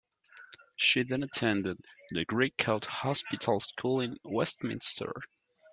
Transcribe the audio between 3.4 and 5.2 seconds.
school in Westminster.